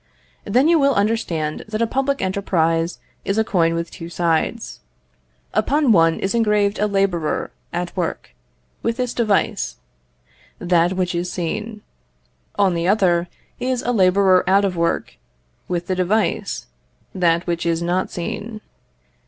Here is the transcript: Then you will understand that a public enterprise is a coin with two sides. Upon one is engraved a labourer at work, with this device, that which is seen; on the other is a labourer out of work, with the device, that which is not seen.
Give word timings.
Then 0.45 0.67
you 0.67 0.79
will 0.79 0.95
understand 0.95 1.63
that 1.67 1.79
a 1.83 1.85
public 1.85 2.23
enterprise 2.23 2.97
is 3.23 3.37
a 3.37 3.43
coin 3.43 3.75
with 3.75 3.91
two 3.91 4.09
sides. 4.09 4.79
Upon 5.53 5.91
one 5.91 6.19
is 6.19 6.33
engraved 6.33 6.79
a 6.79 6.87
labourer 6.87 7.51
at 7.71 7.95
work, 7.95 8.33
with 8.81 8.97
this 8.97 9.13
device, 9.13 9.75
that 10.57 10.93
which 10.93 11.13
is 11.13 11.31
seen; 11.31 11.83
on 12.55 12.73
the 12.73 12.87
other 12.87 13.27
is 13.59 13.83
a 13.83 13.91
labourer 13.91 14.43
out 14.49 14.65
of 14.65 14.75
work, 14.75 15.17
with 15.67 15.85
the 15.85 15.93
device, 15.93 16.65
that 17.13 17.45
which 17.45 17.63
is 17.67 17.83
not 17.83 18.09
seen. 18.09 18.59